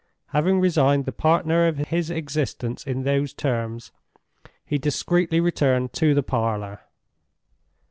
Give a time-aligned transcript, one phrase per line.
[0.29, 3.91] Having resigned the partner of his existence in those terms,
[4.65, 6.79] he discreetly returned to the parlor.